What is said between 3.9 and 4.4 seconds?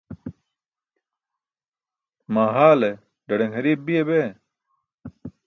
bee?